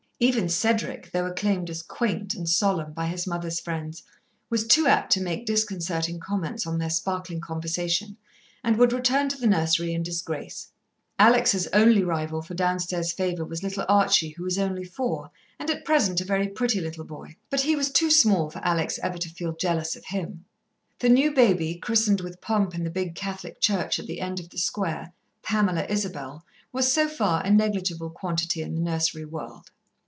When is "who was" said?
14.37-14.59